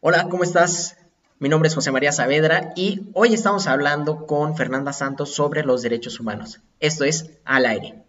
[0.00, 0.96] Hola, ¿cómo estás?
[1.40, 5.82] Mi nombre es José María Saavedra y hoy estamos hablando con Fernanda Santos sobre los
[5.82, 6.60] derechos humanos.
[6.78, 8.04] Esto es Al aire.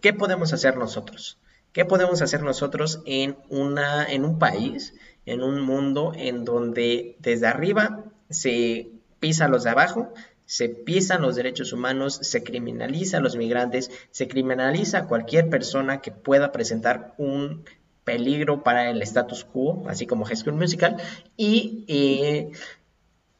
[0.00, 1.38] ¿Qué podemos hacer nosotros?
[1.70, 4.94] ¿Qué podemos hacer nosotros en, una, en un país,
[5.26, 8.90] en un mundo en donde desde arriba se
[9.20, 10.12] pisa los de abajo,
[10.48, 16.00] se pisan los derechos humanos, se criminaliza a los migrantes, se criminaliza a cualquier persona
[16.00, 17.66] que pueda presentar un
[18.04, 20.96] peligro para el status quo, así como High Musical,
[21.36, 22.50] y eh,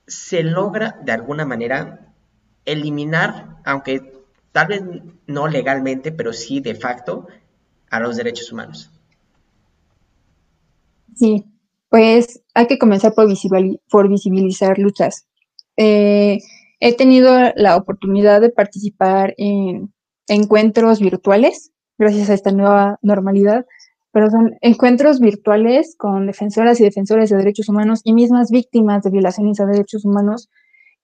[0.07, 2.13] se logra de alguna manera
[2.67, 4.13] eliminar, aunque
[4.53, 4.83] tal vez
[5.27, 7.27] no legalmente, pero sí de facto,
[7.89, 8.91] a los derechos humanos.
[11.17, 11.47] Sí,
[11.89, 13.27] pues hay que comenzar por,
[14.11, 15.27] visibilizar luchas.
[15.79, 16.41] Eh,
[16.81, 19.93] He tenido la oportunidad de participar en
[20.29, 23.67] encuentros virtuales, gracias a esta nueva normalidad,
[24.13, 29.11] pero son encuentros virtuales con defensoras y defensores de derechos humanos y mismas víctimas de
[29.11, 30.49] violaciones a derechos humanos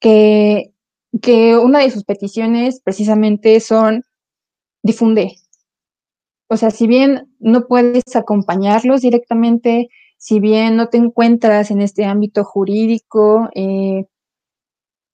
[0.00, 0.72] que,
[1.20, 4.04] que una de sus peticiones precisamente son
[4.82, 5.36] difunde.
[6.48, 9.88] O sea, si bien no puedes acompañarlos directamente,
[10.18, 14.06] si bien no te encuentras en este ámbito jurídico, eh,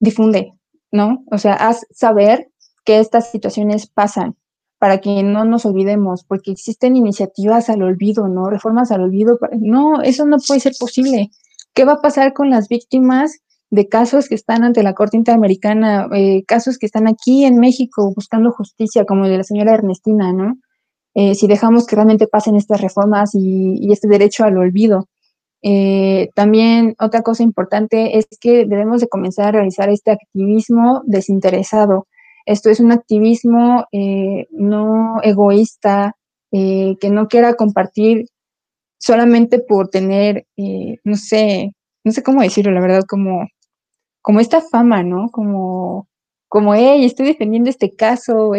[0.00, 0.54] difunde,
[0.90, 1.22] ¿no?
[1.30, 2.50] O sea, haz saber
[2.84, 4.36] que estas situaciones pasan
[4.78, 8.48] para que no nos olvidemos, porque existen iniciativas al olvido, ¿no?
[8.48, 9.38] Reformas al olvido.
[9.60, 11.30] No, eso no puede ser posible.
[11.74, 16.08] ¿Qué va a pasar con las víctimas de casos que están ante la Corte Interamericana,
[16.14, 20.32] eh, casos que están aquí en México buscando justicia, como el de la señora Ernestina,
[20.32, 20.54] ¿no?
[21.14, 25.08] Eh, si dejamos que realmente pasen estas reformas y este derecho al olvido.
[25.62, 32.06] Eh, también otra cosa importante es que debemos de comenzar a realizar este activismo desinteresado.
[32.46, 36.16] Esto es un activismo eh, no egoísta,
[36.52, 38.26] eh, que no quiera compartir
[38.98, 40.46] solamente por tener,
[41.04, 41.72] no sé,
[42.04, 43.46] no sé cómo decirlo, la verdad, como,
[44.22, 45.30] como esta fama, ¿no?
[45.30, 46.08] Como,
[46.48, 48.52] como, hey, estoy defendiendo este caso,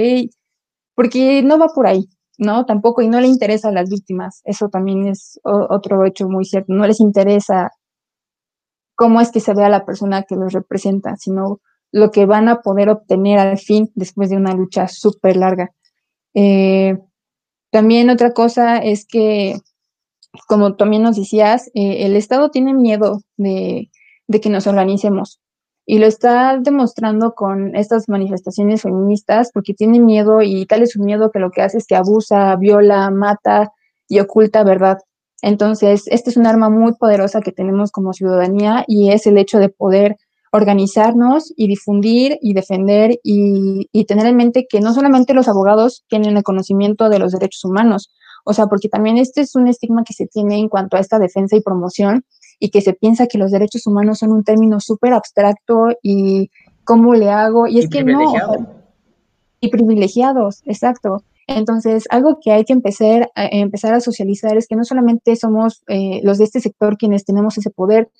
[0.95, 2.07] porque no va por ahí.
[2.41, 2.65] ¿No?
[2.65, 4.41] Tampoco, y no le interesa a las víctimas.
[4.45, 6.73] Eso también es otro hecho muy cierto.
[6.73, 7.71] No les interesa
[8.95, 12.61] cómo es que se vea la persona que los representa, sino lo que van a
[12.61, 15.71] poder obtener al fin después de una lucha súper larga.
[16.33, 16.97] Eh,
[17.69, 19.57] también otra cosa es que,
[20.47, 23.91] como también nos decías, eh, el Estado tiene miedo de,
[24.27, 25.39] de que nos organicemos
[25.85, 31.01] y lo está demostrando con estas manifestaciones feministas porque tiene miedo y tal es su
[31.01, 33.71] miedo que lo que hace es que abusa, viola, mata
[34.07, 34.99] y oculta verdad.
[35.41, 39.57] Entonces, este es un arma muy poderosa que tenemos como ciudadanía y es el hecho
[39.57, 40.17] de poder
[40.51, 46.03] organizarnos y difundir y defender y, y tener en mente que no solamente los abogados
[46.09, 48.11] tienen el conocimiento de los derechos humanos,
[48.43, 51.19] o sea, porque también este es un estigma que se tiene en cuanto a esta
[51.19, 52.25] defensa y promoción
[52.63, 56.51] y que se piensa que los derechos humanos son un término súper abstracto y
[56.83, 58.21] cómo le hago, y es que no.
[59.59, 61.23] y privilegiados, exacto.
[61.47, 65.81] Entonces, algo que hay que empezar, a, empezar a socializar es que no solamente somos
[65.87, 68.11] eh, los de este sector quienes tenemos ese poder,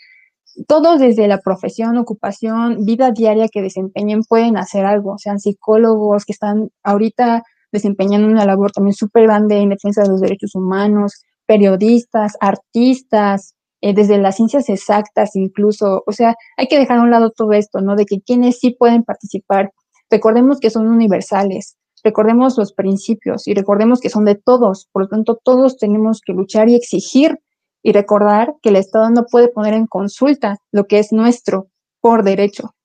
[0.67, 6.33] todos desde la profesión, ocupación, vida diaria que desempeñen pueden hacer algo, sean psicólogos que
[6.33, 12.37] están ahorita desempeñando una labor también súper grande en defensa de los derechos humanos, periodistas,
[12.39, 17.31] artistas, eh, desde las ciencias exactas incluso, o sea, hay que dejar a un lado
[17.31, 17.95] todo esto, ¿no?
[17.95, 19.71] De que quienes sí pueden participar,
[20.09, 25.07] recordemos que son universales, recordemos los principios y recordemos que son de todos, por lo
[25.09, 27.39] tanto todos tenemos que luchar y exigir
[27.83, 31.67] y recordar que el Estado no puede poner en consulta lo que es nuestro
[31.99, 32.75] por derecho.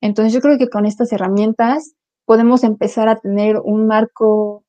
[0.00, 1.94] Entonces yo creo que con estas herramientas
[2.24, 4.64] podemos empezar a tener un marco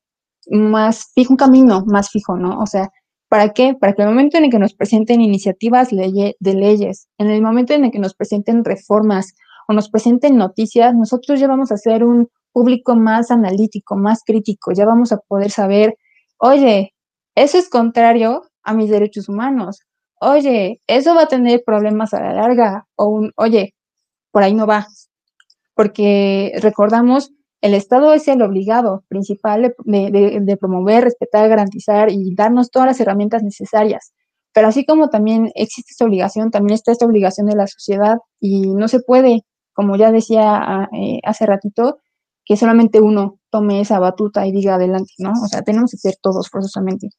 [0.50, 2.60] más fijo, un camino más fijo, ¿no?
[2.60, 2.90] O sea,
[3.28, 3.74] ¿Para qué?
[3.74, 7.74] Para que el momento en el que nos presenten iniciativas de leyes, en el momento
[7.74, 9.34] en el que nos presenten reformas
[9.68, 14.72] o nos presenten noticias, nosotros ya vamos a ser un público más analítico, más crítico,
[14.72, 15.96] ya vamos a poder saber,
[16.38, 16.94] oye,
[17.34, 19.82] eso es contrario a mis derechos humanos,
[20.20, 23.74] oye, eso va a tener problemas a la larga, o un, oye,
[24.32, 24.86] por ahí no va,
[25.74, 32.86] porque recordamos el Estado es el obligado principal de, promover, respetar, garantizar y darnos todas
[32.86, 34.12] las herramientas necesarias.
[34.52, 38.74] Pero así como también existe esta obligación, también está esta obligación de la sociedad y
[38.74, 41.98] no se puede, como ya decía ah, eh, hace ratito,
[42.44, 45.32] que solamente uno tome esa batuta y diga adelante, ¿no?
[45.32, 47.10] O sea, tenemos que ser todos forzosamente.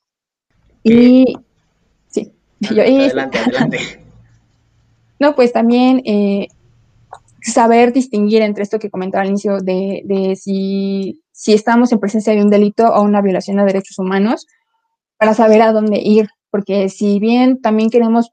[0.84, 1.38] Y
[2.08, 2.34] sí.
[2.70, 3.80] Adelante, adelante.
[5.22, 6.48] No, pues también eh,
[7.42, 12.34] saber distinguir entre esto que comentaba al inicio de, de si, si estamos en presencia
[12.34, 14.48] de un delito o una violación a derechos humanos,
[15.18, 18.32] para saber a dónde ir, porque si bien también queremos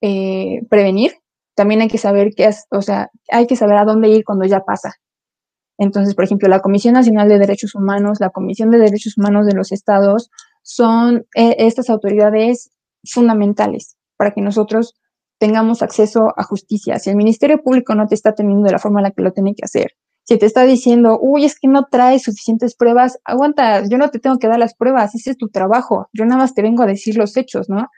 [0.00, 1.12] eh, prevenir,
[1.54, 4.46] también hay que saber qué es, o sea, hay que saber a dónde ir cuando
[4.46, 4.94] ya pasa.
[5.76, 9.54] Entonces, por ejemplo, la Comisión Nacional de Derechos Humanos, la Comisión de Derechos Humanos de
[9.54, 10.30] los Estados,
[10.62, 12.70] son eh, estas autoridades
[13.04, 14.94] fundamentales para que nosotros
[15.38, 16.98] tengamos acceso a justicia.
[16.98, 19.32] Si el Ministerio Público no te está teniendo de la forma en la que lo
[19.32, 19.92] tiene que hacer,
[20.26, 24.18] si te está diciendo, uy, es que no traes suficientes pruebas, aguanta, yo no te
[24.18, 26.86] tengo que dar las pruebas, ese es tu trabajo, yo nada más te vengo a
[26.86, 27.88] decir los hechos, ¿no?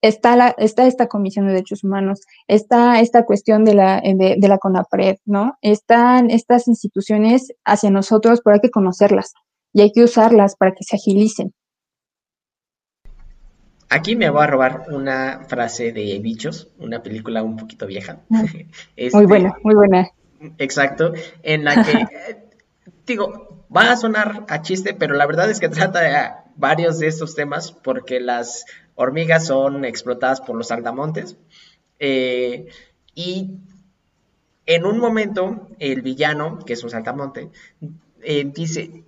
[0.00, 4.48] Está, la, está esta Comisión de Derechos Humanos, está esta cuestión de la, de, de
[4.48, 5.58] la CONAPRED, ¿no?
[5.60, 9.32] Están estas instituciones hacia nosotros, pero hay que conocerlas
[9.72, 11.52] y hay que usarlas para que se agilicen.
[13.90, 18.20] Aquí me voy a robar una frase de Bichos, una película un poquito vieja.
[18.96, 20.10] Este, muy buena, muy buena.
[20.58, 21.12] Exacto,
[21.42, 22.06] en la que,
[23.06, 27.06] digo, va a sonar a chiste, pero la verdad es que trata de varios de
[27.06, 31.36] estos temas porque las hormigas son explotadas por los saltamontes.
[31.98, 32.68] Eh,
[33.14, 33.58] y
[34.66, 37.50] en un momento, el villano, que es un saltamonte,
[38.22, 39.04] eh, dice,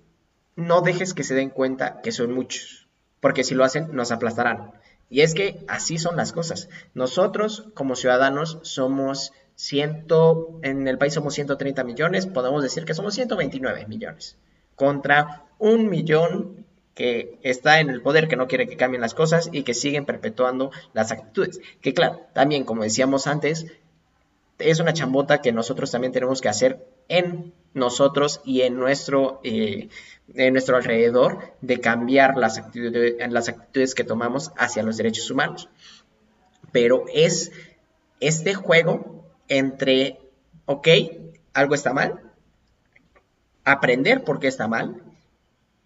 [0.55, 2.80] no dejes que se den cuenta que son muchos
[3.21, 4.73] porque si lo hacen nos aplastarán.
[5.09, 6.69] Y es que así son las cosas.
[6.93, 13.13] Nosotros como ciudadanos somos ciento, en el país somos 130 millones, podemos decir que somos
[13.13, 14.37] 129 millones,
[14.75, 16.65] contra un millón
[16.95, 20.05] que está en el poder, que no quiere que cambien las cosas y que siguen
[20.05, 21.61] perpetuando las actitudes.
[21.81, 23.67] Que claro, también como decíamos antes,
[24.59, 29.89] es una chambota que nosotros también tenemos que hacer en nosotros y en nuestro, eh,
[30.33, 35.69] en nuestro alrededor de cambiar las actitudes, las actitudes que tomamos hacia los derechos humanos.
[36.71, 37.51] Pero es
[38.21, 40.19] este juego entre,
[40.65, 40.87] ok,
[41.53, 42.21] algo está mal,
[43.65, 45.03] aprender por qué está mal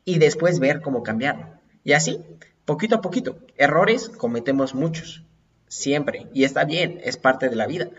[0.06, 1.48] y después ver cómo cambiarlo.
[1.84, 2.22] Y así,
[2.66, 5.24] poquito a poquito, errores cometemos muchos,
[5.68, 7.90] siempre, y está bien, es parte de la vida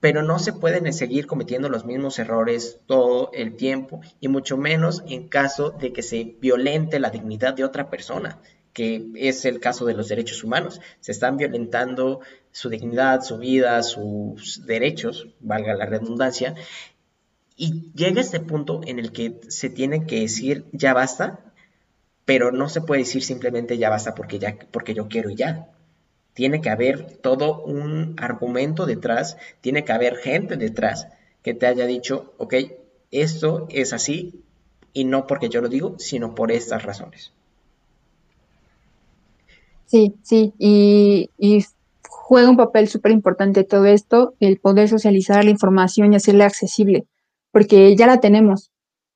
[0.00, 5.02] pero no se pueden seguir cometiendo los mismos errores todo el tiempo y mucho menos
[5.08, 8.38] en caso de que se violente la dignidad de otra persona,
[8.72, 10.80] que es el caso de los derechos humanos.
[11.00, 12.20] Se están violentando
[12.52, 16.54] su dignidad, su vida, sus derechos, valga la redundancia,
[17.56, 21.40] y llega este punto en el que se tiene que decir ya basta,
[22.24, 25.72] pero no se puede decir simplemente ya basta porque ya porque yo quiero y ya
[26.38, 31.08] tiene que haber todo un argumento detrás, tiene que haber gente detrás
[31.42, 32.54] que te haya dicho, ok,
[33.10, 34.44] esto es así
[34.92, 37.32] y no porque yo lo digo, sino por estas razones.
[39.86, 41.28] Sí, sí, y,
[42.08, 47.08] juega un papel súper importante todo esto, el poder socializar la información y hacerla accesible,
[47.50, 48.70] porque ya la tenemos,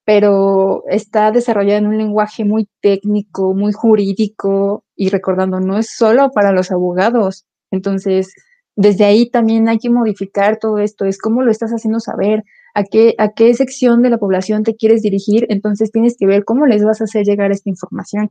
[0.04, 6.31] pero está desarrollada en un lenguaje muy técnico, muy jurídico y recordando, no es solo
[6.31, 7.44] para los abogados.
[7.71, 8.35] Entonces,
[8.77, 12.44] desde ahí también hay que modificar todo esto, es cómo lo estás haciendo saber,
[12.75, 16.44] a qué, a qué sección de la población te quieres dirigir, entonces tienes que ver
[16.44, 18.31] cómo les vas a hacer llegar esta información.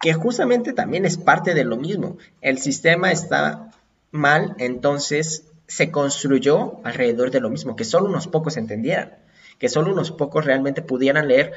[0.00, 2.16] Que justamente también es parte de lo mismo.
[2.40, 3.70] El sistema está
[4.10, 9.22] mal, entonces se construyó alrededor de lo mismo, que solo unos pocos entendieran
[9.62, 11.52] que solo unos pocos realmente pudieran leer.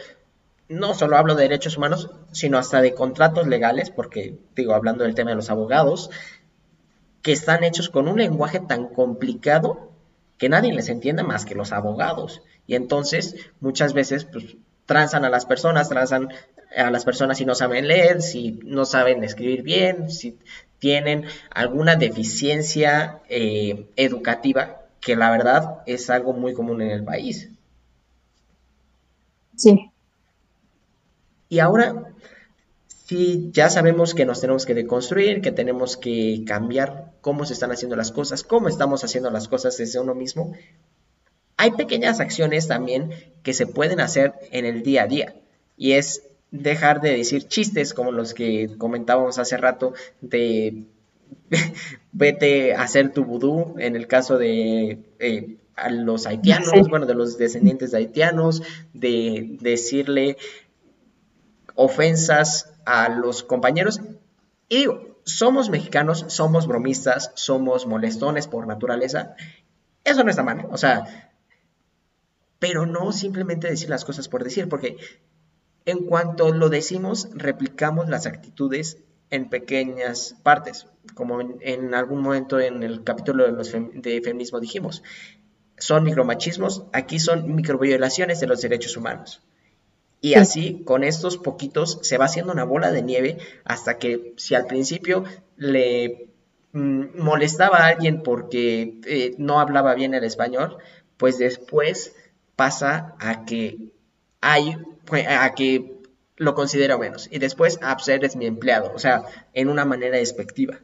[0.67, 5.15] No solo hablo de derechos humanos, sino hasta de contratos legales, porque digo, hablando del
[5.15, 6.09] tema de los abogados,
[7.21, 9.91] que están hechos con un lenguaje tan complicado
[10.37, 12.41] que nadie les entiende más que los abogados.
[12.67, 16.29] Y entonces, muchas veces, pues, transan a las personas, transan
[16.75, 20.37] a las personas si no saben leer, si no saben escribir bien, si
[20.79, 27.49] tienen alguna deficiencia eh, educativa, que la verdad es algo muy común en el país.
[29.55, 29.91] Sí.
[31.49, 32.13] Y ahora,
[32.87, 37.71] sí, ya sabemos que nos tenemos que deconstruir, que tenemos que cambiar cómo se están
[37.71, 40.53] haciendo las cosas, cómo estamos haciendo las cosas desde uno mismo.
[41.57, 43.11] Hay pequeñas acciones también
[43.43, 45.35] que se pueden hacer en el día a día
[45.77, 50.83] y es dejar de decir chistes como los que comentábamos hace rato de
[52.11, 57.15] vete a hacer tu vudú en el caso de eh, a los haitianos, bueno, de
[57.15, 60.37] los descendientes de haitianos, de decirle
[61.75, 64.01] ofensas a los compañeros.
[64.69, 64.87] Y
[65.23, 69.35] somos mexicanos, somos bromistas, somos molestones por naturaleza.
[70.03, 71.31] Eso no está mal, o sea,
[72.59, 74.97] pero no simplemente decir las cosas por decir, porque
[75.85, 78.97] en cuanto lo decimos, replicamos las actitudes
[79.29, 85.03] en pequeñas partes, como en, algún momento en el capítulo de, los de feminismo dijimos
[85.77, 89.41] son micromachismos, aquí son microviolaciones de los derechos humanos.
[90.25, 94.55] Y así, con estos poquitos, se va haciendo una bola de nieve hasta que si
[94.55, 95.23] al principio
[95.55, 96.29] le
[96.71, 100.77] mm, molestaba a alguien porque eh, no hablaba bien el español,
[101.17, 102.15] pues después
[102.55, 103.77] pasa a que
[104.41, 104.75] hay,
[105.29, 105.93] a que
[106.37, 107.29] lo considero menos.
[107.31, 110.79] Y después, a pues eres mi empleado, o sea, en una manera despectiva.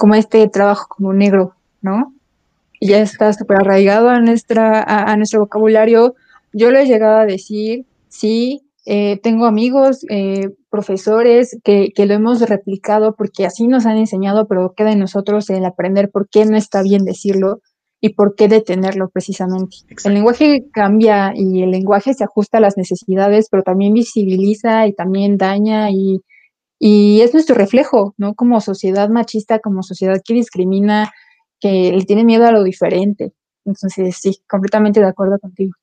[0.00, 2.12] Como este trabajo como negro, ¿no?
[2.80, 6.16] Y ya está súper arraigado a, nuestra, a nuestro vocabulario.
[6.52, 12.40] Yo lo he llegado a decir sí, eh, tengo amigos, eh, profesores que, lo hemos
[12.40, 16.56] replicado porque así nos han enseñado, pero queda en nosotros el aprender por qué no
[16.56, 17.60] está bien decirlo
[18.00, 19.76] y por qué detenerlo precisamente.
[20.04, 24.92] El lenguaje cambia y el lenguaje se ajusta a las necesidades, pero también visibiliza y
[24.94, 26.20] también daña y,
[26.80, 28.34] y es nuestro reflejo, ¿no?
[28.34, 31.12] Como sociedad machista, como sociedad que discrimina,
[31.60, 33.32] que le tiene miedo a lo diferente.
[33.64, 35.74] Entonces, sí, completamente de acuerdo contigo.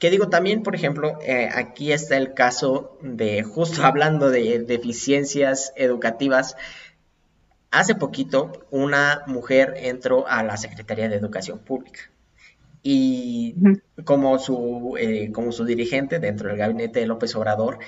[0.00, 5.72] Que digo, también, por ejemplo, eh, aquí está el caso de, justo hablando de deficiencias
[5.76, 6.56] educativas,
[7.70, 12.00] hace poquito una mujer entró a la Secretaría de Educación Pública
[12.82, 13.54] y
[14.04, 17.78] como su, eh, como su dirigente dentro del gabinete de López Obrador,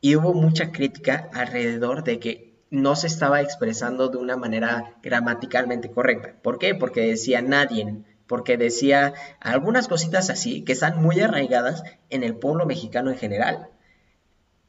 [0.00, 5.90] y hubo mucha crítica alrededor de que no se estaba expresando de una manera gramaticalmente
[5.90, 6.34] correcta.
[6.40, 6.76] ¿Por qué?
[6.76, 12.66] Porque decía nadie, porque decía algunas cositas así que están muy arraigadas en el pueblo
[12.66, 13.70] mexicano en general.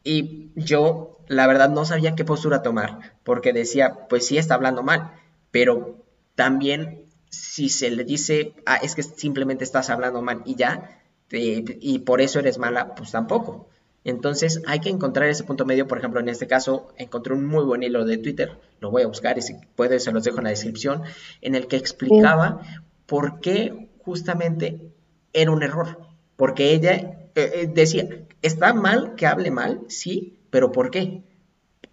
[0.04, 4.82] Y yo, la verdad, no sabía qué postura tomar, porque decía, pues sí está hablando
[4.82, 5.12] mal,
[5.52, 6.04] pero
[6.36, 11.02] también si se le dice, ah, es que simplemente estás hablando mal y ya,
[11.32, 13.70] y por eso eres mala, pues tampoco.
[14.06, 17.66] Entonces hay que encontrar ese punto medio, por ejemplo, en este caso encontré un muy
[17.66, 20.46] buen hilo de Twitter, lo voy a buscar y si puede se los dejo en
[20.46, 21.04] la descripción,
[21.42, 22.62] en el que explicaba
[23.10, 24.94] por qué justamente
[25.34, 25.98] era un error.
[26.38, 28.08] Porque ella eh, eh, decía,
[28.42, 31.24] está mal que hable mal, sí, pero ¿por qué?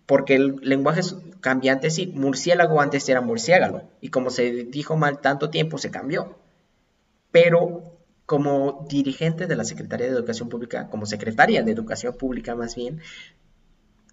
[0.04, 2.12] Porque el lenguaje es cambiante, sí.
[2.14, 3.90] Murciélago antes era murciélago.
[4.00, 6.38] Y como se dijo mal tanto tiempo, se cambió.
[7.32, 12.76] Pero como dirigente de la Secretaría de Educación Pública, como secretaria de Educación Pública más
[12.76, 13.00] bien,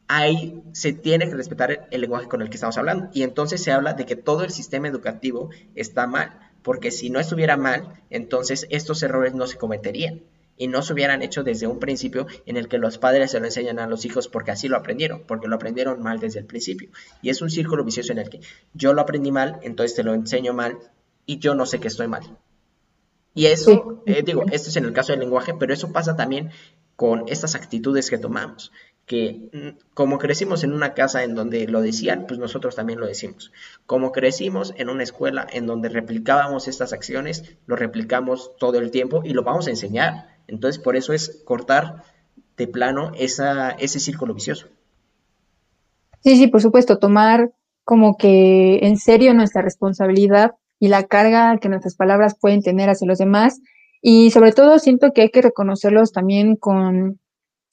[0.08, 3.10] ahí se tiene que respetar el lenguaje con el que estamos hablando.
[3.14, 7.20] Y entonces se habla de que todo el sistema educativo está mal porque si no
[7.20, 10.24] estuviera mal, entonces estos errores no se cometerían
[10.58, 13.46] y no se hubieran hecho desde un principio en el que los padres se lo
[13.46, 16.90] enseñan a los hijos porque así lo aprendieron, porque lo aprendieron mal desde el principio.
[17.22, 18.40] Y es un círculo vicioso en el que
[18.74, 20.78] yo lo aprendí mal, entonces te lo enseño mal
[21.26, 22.24] y yo no sé que estoy mal.
[23.36, 26.52] Y eso, eh, digo, esto es en el caso del lenguaje, pero eso pasa también
[26.96, 28.72] con estas actitudes que tomamos
[29.06, 33.52] que como crecimos en una casa en donde lo decían, pues nosotros también lo decimos.
[33.86, 39.22] Como crecimos en una escuela en donde replicábamos estas acciones, lo replicamos todo el tiempo
[39.24, 40.28] y lo vamos a enseñar.
[40.48, 42.04] Entonces, por eso es cortar
[42.56, 44.68] de plano esa, ese círculo vicioso.
[46.24, 47.52] Sí, sí, por supuesto, tomar
[47.84, 53.08] como que en serio nuestra responsabilidad y la carga que nuestras palabras pueden tener hacia
[53.08, 53.60] los demás.
[54.02, 57.20] Y sobre todo siento que hay que reconocerlos también con,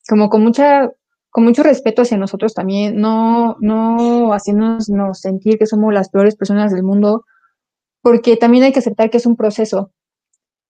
[0.08, 0.90] como con mucha
[1.30, 6.72] con mucho respeto hacia nosotros también, no, no haciéndonos sentir que somos las peores personas
[6.72, 7.24] del mundo,
[8.02, 9.92] porque también hay que aceptar que es un proceso.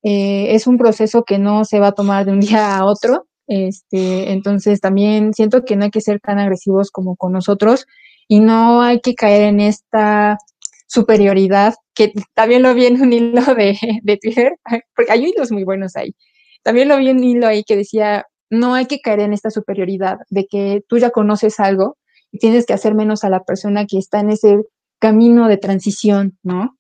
[0.03, 3.27] Eh, es un proceso que no se va a tomar de un día a otro.
[3.47, 7.87] Este, entonces también siento que no hay que ser tan agresivos como con nosotros
[8.29, 10.39] y no hay que caer en esta
[10.87, 14.53] superioridad, que también lo vi en un hilo de, de Twitter,
[14.95, 16.15] porque hay hilos muy buenos ahí.
[16.63, 19.51] También lo vi en un hilo ahí que decía, no hay que caer en esta
[19.51, 21.97] superioridad de que tú ya conoces algo
[22.33, 24.63] y tienes que hacer menos a la persona que está en ese
[24.99, 26.77] camino de transición, ¿no?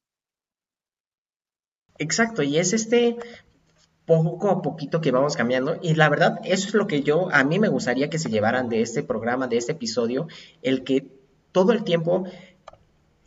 [1.99, 3.17] Exacto, y es este
[4.05, 7.45] poco a poquito que vamos cambiando y la verdad eso es lo que yo a
[7.45, 10.27] mí me gustaría que se llevaran de este programa, de este episodio,
[10.63, 11.07] el que
[11.53, 12.25] todo el tiempo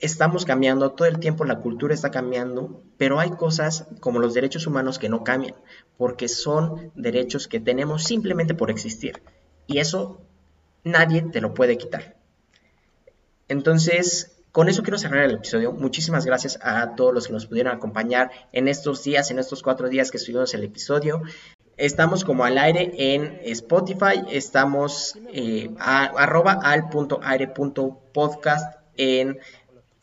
[0.04, 4.68] estamos cambiando, todo el tiempo la cultura está cambiando, pero hay cosas como los derechos
[4.68, 5.56] humanos que no cambian,
[5.98, 9.24] porque son derechos que tenemos simplemente por existir.
[9.66, 10.20] Y eso
[10.84, 12.18] nadie te lo puede quitar.
[13.48, 15.72] Entonces, con eso quiero cerrar el episodio.
[15.72, 19.88] Muchísimas gracias a todos los que nos pudieron acompañar en estos días, en estos cuatro
[19.88, 21.22] días que estuvimos el episodio.
[21.78, 28.84] Estamos como al aire en Spotify, estamos eh, arroba al punto aire podcast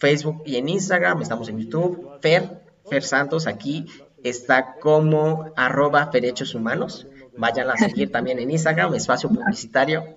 [0.00, 2.18] Facebook y en Instagram, estamos en YouTube.
[2.20, 3.86] Fer, Fer Santos aquí
[4.24, 7.06] está como arroba derechos humanos.
[7.36, 10.16] Vayan a seguir también en Instagram, espacio publicitario.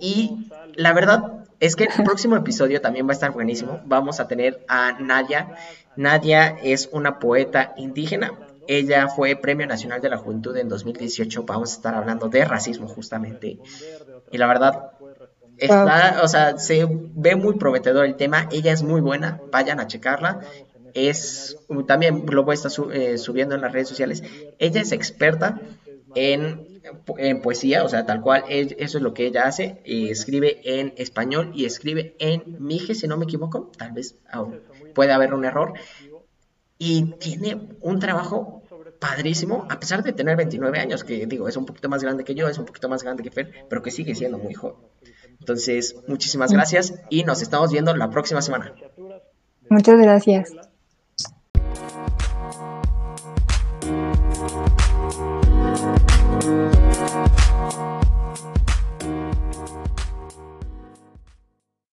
[0.00, 3.80] Y la verdad es que el próximo episodio también va a estar buenísimo.
[3.84, 5.56] Vamos a tener a Nadia.
[5.96, 8.32] Nadia es una poeta indígena
[8.68, 11.44] Ella fue Premio Nacional de la Juventud en 2018.
[11.44, 13.58] Vamos a estar hablando de racismo justamente.
[14.30, 14.92] Y la verdad,
[15.58, 18.48] está, o sea, se ve muy prometedor el tema.
[18.52, 19.40] Ella es muy buena.
[19.50, 20.40] Vayan a checarla.
[20.94, 24.22] Es, también lo voy a estar eh, subiendo en las redes sociales.
[24.58, 25.60] Ella es experta
[26.14, 26.80] en,
[27.18, 31.52] en, poesía, o sea, tal cual, eso es lo que ella hace, escribe en español
[31.54, 34.16] y escribe en mije, si no me equivoco, tal vez
[34.94, 35.74] puede haber un error,
[36.78, 38.57] y tiene un trabajo
[38.98, 42.34] padrísimo, a pesar de tener 29 años, que digo, es un poquito más grande que
[42.34, 44.76] yo, es un poquito más grande que Fer, pero que sigue siendo muy joven.
[45.40, 48.74] Entonces, muchísimas gracias y nos estamos viendo la próxima semana.
[49.70, 50.52] Muchas gracias.